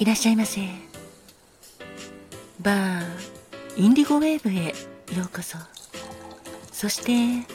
[0.00, 0.62] いらっしゃいませ。
[2.62, 3.04] バー
[3.76, 4.68] インディゴウェーブへ
[5.14, 5.58] ようこそ。
[6.72, 7.46] そして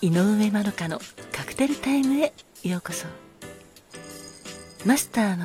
[0.00, 0.98] 井上まどかの
[1.32, 2.32] カクテルタイムへ
[2.62, 3.06] ようこそ。
[4.86, 5.44] マスターの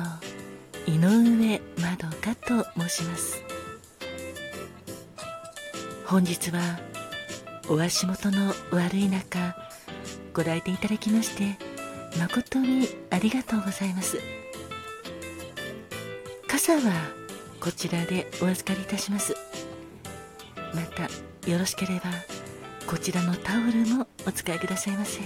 [0.86, 3.42] 井上まどかと申します。
[6.06, 6.80] 本日は
[7.68, 9.54] お足元の悪い中
[10.32, 11.58] ご来店いただきまして
[12.18, 14.39] 誠にありがとうございます
[16.62, 16.92] 傘は
[17.58, 19.34] こちらでお預かりいたします。
[20.74, 21.04] また
[21.50, 22.10] よろしければ
[22.86, 25.20] こちらのタオルもお使いくださいませ。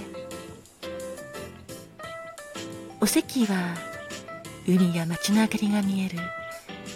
[3.00, 3.74] お席は
[4.68, 6.18] 海や街の明かりが見える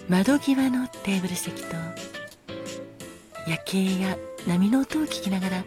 [0.08, 1.74] 窓際のテーブル席と
[3.48, 4.16] 夜景や
[4.46, 5.64] 波の音を聞きながら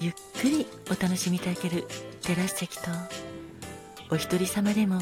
[0.00, 1.86] ゆっくりお楽しみいただける
[2.22, 2.90] テラス席と
[4.10, 5.00] お一人様でも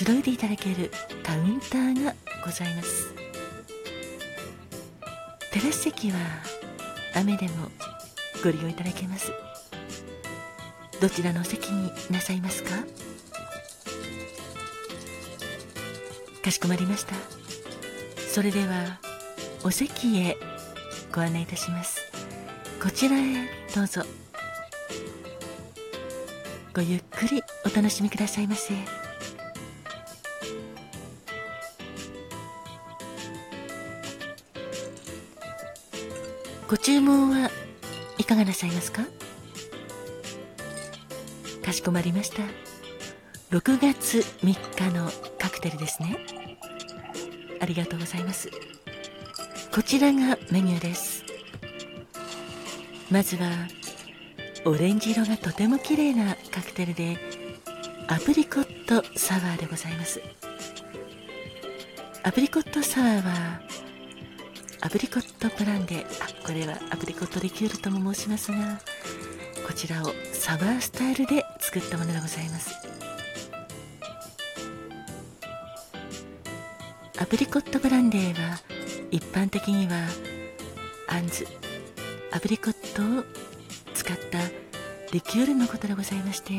[0.00, 0.90] くつろいでいただける
[1.22, 3.12] カウンターがございます。
[5.52, 6.16] テラス席は
[7.14, 7.68] 雨でも
[8.42, 9.30] ご利用いただけます。
[11.02, 12.70] どちらのお席になさいますか？
[16.42, 17.14] かしこまりました。
[18.26, 18.98] それでは
[19.64, 20.38] お席へ
[21.14, 22.00] ご案内いたします。
[22.82, 24.00] こちらへどうぞ。
[26.74, 28.72] ごゆっくりお楽しみくださいませ。
[36.70, 37.50] ご注文は
[38.16, 39.02] いかがなさいますか？
[41.64, 42.44] かしこまりました。
[43.50, 46.16] 6月3日のカクテルですね。
[47.60, 48.52] ありがとうございます。
[49.74, 51.24] こちらがメニューです。
[53.10, 53.50] まずは
[54.64, 57.18] オレンジ色がとても綺麗なカクテルで
[58.06, 60.22] アプリコットサワーでございます。
[62.22, 63.60] アプリコットサワーは
[64.82, 68.80] アプリコットブランデーあこれはアプリコットリキュールとも申しますが
[69.66, 72.74] こちらをサワースタイルで作ったものでございます。
[77.20, 78.58] アプリコットブランデーは
[79.10, 80.08] 一般的には
[81.08, 81.46] アンズ
[82.32, 83.24] アプリコットを
[83.92, 84.38] 使った
[85.12, 86.54] リキュールのことでございまして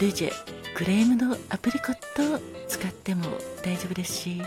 [0.00, 0.32] ルジェ
[0.74, 2.38] クレームのアプリコットを
[2.68, 3.24] 使っても
[3.64, 4.42] 大丈夫ですし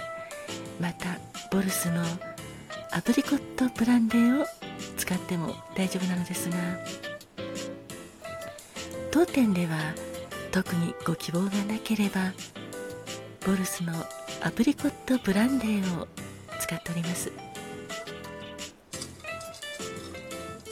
[0.80, 1.18] また
[1.52, 2.04] ボルスの
[2.92, 4.46] アプリコットブランデーを
[4.98, 6.58] 使っても大丈夫なのですが
[9.12, 9.78] 当店では
[10.52, 12.34] 特にご希望がなければ
[13.46, 13.94] ボルスの
[14.42, 16.08] アプリコットブランデーを
[16.60, 17.32] 使っております。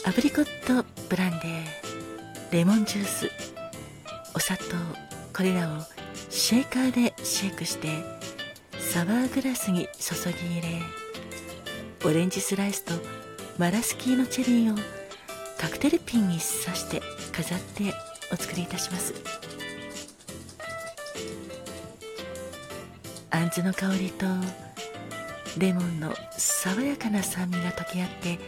[0.10, 3.30] アプリコットブランデーレモンジュース
[4.34, 4.64] お砂糖
[5.36, 5.82] これらを
[6.32, 7.90] シェーカーでシェイクして
[8.92, 10.82] サワーグラスに注ぎ入れ
[12.06, 12.96] オレンジスライスと
[13.60, 14.76] マラスキーのチェリーを
[15.60, 17.00] カクテルピンに刺して
[17.32, 17.94] 飾って
[18.34, 19.14] お作りいたします。
[23.30, 24.26] あんずの香りと
[25.60, 28.40] レモンの爽やかな酸味が溶け合って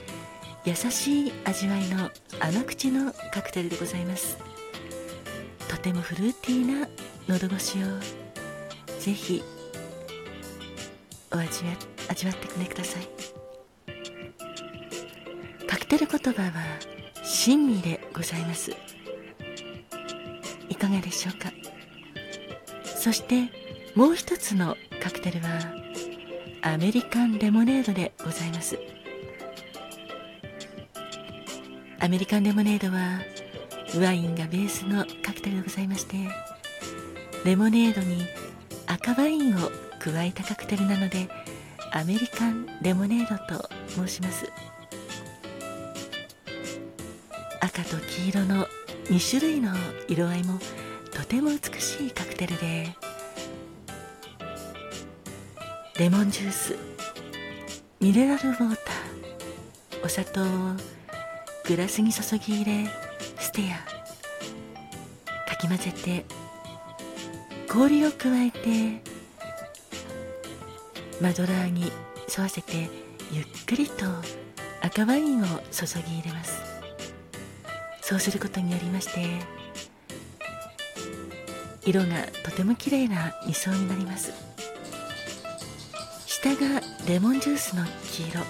[0.66, 2.09] 優しい味わいの
[2.40, 4.40] 甘口のカクテルでございます。
[5.68, 6.88] とてもフルーティーな
[7.28, 7.85] 喉越しを
[9.00, 9.44] ぜひ
[11.34, 11.72] お味わ
[12.09, 13.08] 味わってくねください。
[15.68, 16.52] カクテル言葉は
[17.24, 18.72] 真味でございます。
[20.70, 21.52] いかがでしょうか？
[22.84, 23.50] そして
[23.96, 25.50] もう一つのカクテルは
[26.62, 28.78] アメリカンレモネードでございます。
[32.00, 33.22] アメリカンレモネードは
[34.03, 36.18] ワインがベースのカクテルでございまして
[37.46, 38.25] レモネードに
[38.88, 39.59] 赤ワインを
[40.04, 41.30] 加えたカクテルなので
[41.92, 44.52] アメリカンレモネードと申します。
[47.60, 48.66] 赤と黄色の
[49.06, 49.72] 2種類の
[50.08, 50.59] 色合いも
[51.14, 52.96] とても美しいカクテルで
[56.00, 56.76] レモンジュース
[58.00, 60.46] ミネラルウォーターお砂糖を
[61.68, 62.90] グラスに注ぎ入れ
[63.38, 66.26] ステアかき混ぜて
[67.72, 69.10] 氷を加えて
[71.22, 71.91] マドラーに
[72.35, 72.90] 沿わせて
[73.32, 74.06] ゆっくりと
[74.82, 76.59] 赤ワインを注ぎ入れます。
[78.02, 79.40] そうすることによりまして
[81.85, 82.08] 色が
[82.44, 84.34] とても綺麗な2層になります。
[86.26, 88.41] 下がレモンジュースの黄色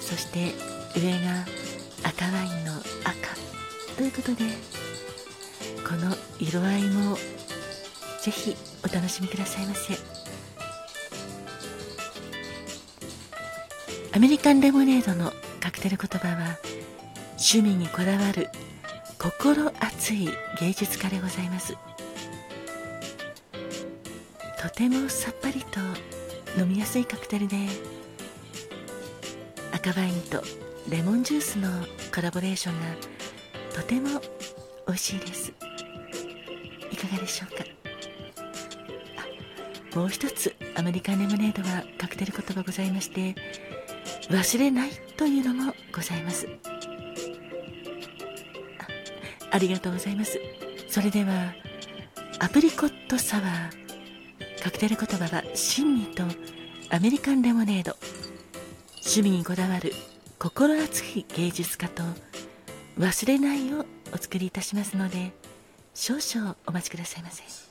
[0.00, 0.54] そして
[0.94, 1.44] 上が
[2.04, 2.72] 赤ワインの
[3.04, 3.34] 赤。
[3.96, 4.44] ということで
[5.84, 7.16] この色合いも
[8.22, 8.54] ぜひ
[8.84, 10.15] お楽しみくださいませ。
[14.16, 15.30] アメリカンレモネードの
[15.60, 16.56] カクテル言葉は
[17.32, 18.48] 趣味にこだわる
[19.18, 21.74] 心熱い芸術家でございます。
[24.58, 25.80] とてもさっぱりと
[26.58, 27.58] 飲みやすいカクテルで
[29.74, 30.42] 赤ワインと
[30.88, 31.68] レモンジュースの
[32.14, 32.86] コラボレーションが
[33.74, 34.18] とても
[34.86, 35.52] 美味しいです。
[36.90, 37.54] いかがでしょう
[39.92, 39.98] か？
[40.00, 43.34] もう一つアメリカンレモネードはカクテル言葉ございまして
[44.30, 46.48] 忘れないというのもございます。
[49.50, 50.40] ありがとうございます。
[50.88, 51.54] それでは
[52.38, 56.24] アプリコットサワーカクテル言葉は珍味と
[56.90, 57.96] アメリカンレモネード
[58.96, 59.92] 趣味にこだわる
[60.38, 62.02] 心熱い芸術家と
[62.98, 65.32] 忘れないをお作りいたしますので
[65.94, 67.65] 少々お待ちくださいませ。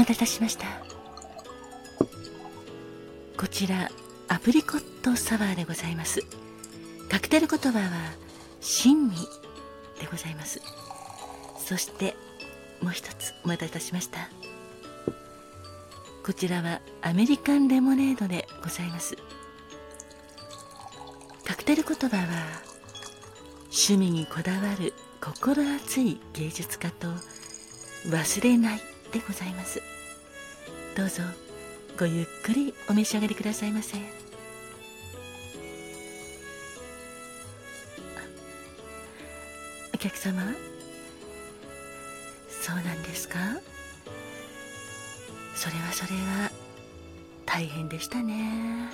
[0.00, 0.64] 待たせいたしました。
[3.36, 3.90] こちら
[4.28, 6.22] アプリコットサワーでございます。
[7.10, 7.90] カクテル言葉は
[8.62, 9.16] 珍味
[10.00, 10.62] でございます。
[11.58, 12.16] そして
[12.80, 14.30] もう一つお待たせいたしました。
[16.24, 19.16] こちらはアメリカンレモネードでございます。
[21.44, 22.22] カクテル言葉は
[23.64, 27.08] 趣味にこだわる心熱い芸術家と
[28.06, 29.82] 忘れないでございます。
[30.96, 31.22] どうぞ
[31.98, 33.98] ごゆっくりお召し上がりくださいませ。
[39.92, 40.42] お客様
[42.48, 43.38] そうなんですか？
[45.54, 46.50] それはそれは
[47.44, 48.88] 大変でしたね。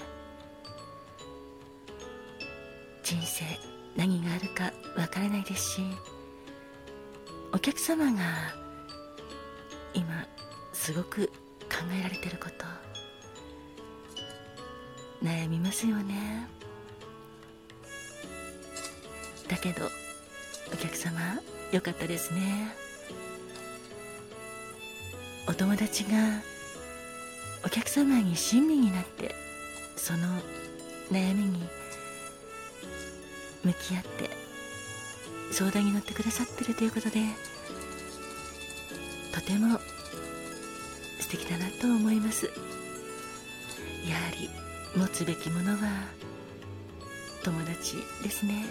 [3.04, 3.44] 人生
[3.94, 5.82] 何があるかわからないですし
[7.52, 8.22] お客様が
[9.96, 10.26] 今
[10.74, 11.26] すごく
[11.62, 12.66] 考えられてること。
[15.24, 16.46] 悩みますよね。
[19.48, 19.86] だけど
[20.72, 21.18] お客様
[21.72, 22.74] よかったですね。
[25.48, 26.10] お友達が
[27.64, 29.34] お客様に親身になって
[29.96, 30.18] その
[31.10, 31.60] 悩みに
[33.64, 34.30] 向き合って
[35.52, 37.20] 相談に乗ってくださってるということで
[39.36, 39.78] とても
[41.20, 42.46] 素敵だなと思います。
[42.46, 44.48] やはり
[44.98, 45.78] 持つべきものは
[47.44, 48.64] 友達ですね。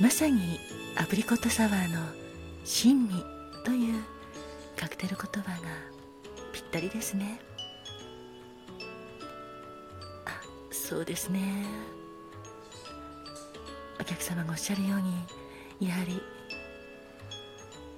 [0.00, 0.60] まさに
[0.96, 1.98] アプリコットサワーの
[2.64, 3.24] 珍味
[3.64, 4.04] という
[4.76, 5.68] カクテル言葉が
[6.52, 7.40] ぴったりですね。
[10.26, 10.40] あ
[10.70, 11.93] そうですね。
[14.04, 15.00] お客様がおっしゃるよう
[15.80, 16.20] にやはり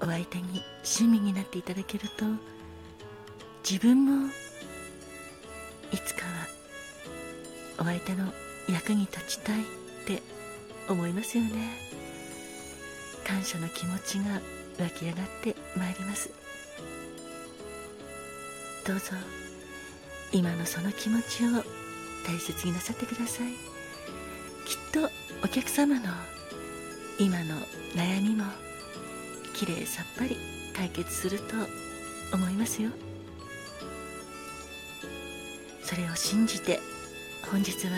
[0.00, 2.24] お相手に趣味になっていただけると
[3.68, 4.30] 自分も
[5.92, 6.46] いつかは
[7.80, 8.32] お相手の
[8.68, 9.64] 役に立ちたいっ
[10.06, 10.22] て
[10.88, 11.76] 思いますよね。
[13.26, 14.40] 感謝の気持ちが
[14.78, 16.30] 湧き上がってまいります。
[18.86, 19.06] どうぞ
[20.30, 21.64] 今のその気持ちを
[22.24, 23.50] 大切になさってください。
[24.66, 25.10] きっと
[25.42, 26.02] お客様の
[27.18, 27.54] 今の
[27.94, 28.44] 悩みも
[29.54, 30.36] きれいさっぱり
[30.74, 31.54] 解決すると
[32.34, 32.90] 思いますよ。
[35.82, 36.80] それを信じて
[37.50, 37.92] 本日は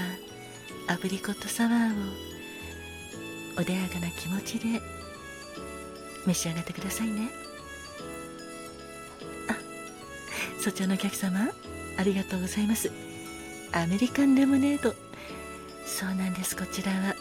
[0.88, 4.80] アプリコットサワーを穏やかな気持ちで
[6.26, 7.30] 召し上がってくださいね。
[9.48, 9.56] あ
[10.60, 11.48] そちらのお客様
[11.96, 12.92] ありがとうございます。
[13.72, 14.94] アメリカンレモネード。
[15.86, 16.54] そうなんです。
[16.56, 17.14] こちらは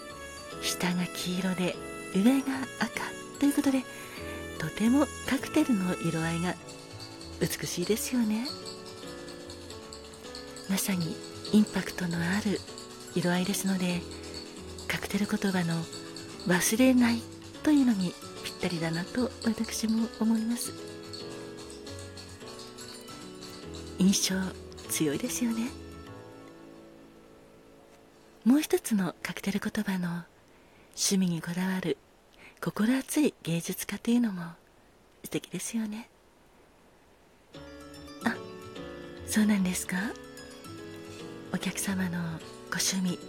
[0.79, 1.75] 下が黄色で
[2.15, 3.01] 上が赤
[3.39, 3.83] ということで
[4.59, 6.55] とてもカクテルの色合いが
[7.39, 8.47] 美しいですよね。
[10.69, 11.15] まさに
[11.53, 12.59] インパクトのある
[13.15, 14.01] 色合いですので
[14.87, 15.75] カクテル言葉の
[16.47, 17.21] 忘れない
[17.63, 20.73] というのにぴったりだなと私も思います。
[23.99, 24.35] 印象
[24.89, 25.69] 強いですよね。
[28.43, 30.23] もう一つのカクテル言葉の
[30.99, 31.95] 趣味にこだわる
[32.59, 34.41] 心熱い芸術家というのも
[35.23, 36.09] 素敵ですよね。
[38.25, 38.35] あ
[39.27, 39.95] そうなんですか？
[41.53, 43.19] お客様のご趣味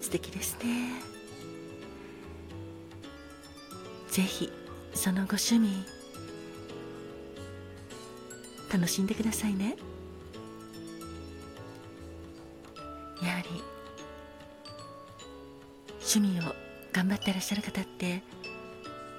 [0.00, 1.00] 素敵ですね。
[4.10, 4.52] ぜひ
[4.94, 5.84] そのご趣味
[8.72, 9.76] 楽しんでくださいね。
[13.22, 13.62] やはり
[16.00, 16.53] 趣味を
[16.94, 18.22] 頑張ってらっしゃる方って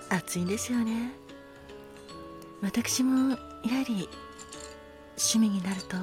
[0.07, 1.11] 熱いんですよね。
[2.61, 3.39] 私もやは
[3.85, 4.07] り
[5.17, 5.97] 趣味になると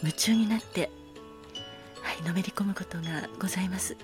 [0.00, 0.90] 夢中になって
[2.00, 3.94] はいのめり込むことがございます。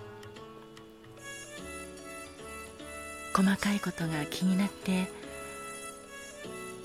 [3.35, 5.06] 細かいことが気になって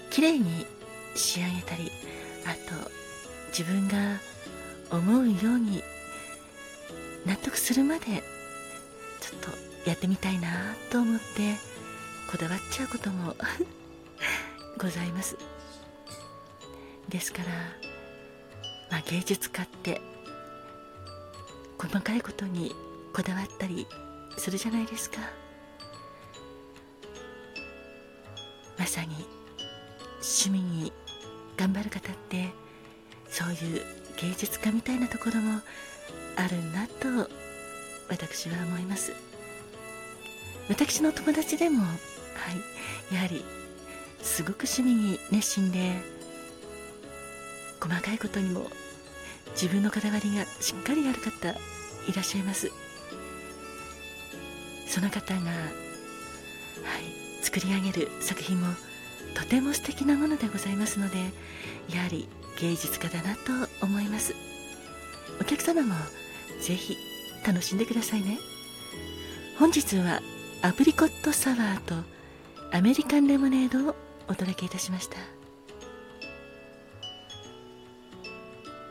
[0.10, 0.66] 綺麗に
[1.16, 1.92] 仕上げたり
[2.46, 2.92] あと
[3.50, 4.20] 自分が
[4.90, 5.84] 思うように
[7.26, 8.24] 納得するまで
[9.24, 11.56] ちょっとやってみたいなと思って
[12.30, 13.38] こだわっちゃうことも
[14.78, 15.38] ございます。
[17.08, 17.46] ですから、
[18.92, 20.02] まあ、芸術家って
[21.78, 22.76] 細かいことに
[23.14, 23.88] こだわったり
[24.38, 25.20] するじゃないですか。
[28.78, 29.26] まさに
[30.16, 30.92] 趣味に
[31.56, 32.50] 頑張る方って
[33.30, 33.82] そういう
[34.18, 35.62] 芸術家みたいなところも
[36.36, 37.43] あるなと
[38.10, 39.14] 私は思います。
[40.70, 41.90] 私の友達でもは
[43.12, 43.44] いやはり
[44.22, 45.98] すごく趣味に熱心で
[47.82, 48.68] 細かいことにも
[49.52, 52.72] 自分のこだわりがしっかりある方いらっしゃいます。
[54.88, 58.68] その方がはい作り上げる作品も
[59.36, 61.18] とても素敵なものでございますので
[61.94, 62.30] やはり
[62.60, 64.34] 芸術家だなと思います。
[65.42, 65.96] お客様も
[66.62, 66.96] ぜひ
[67.46, 68.40] 楽しんでくださいね
[69.60, 70.22] 本日は
[70.62, 71.96] アプリコットサワーと
[72.72, 73.96] アメリカンレモネードを
[74.28, 75.18] お届けいたしました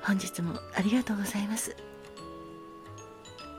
[0.02, 1.76] 本日もありがとうございます。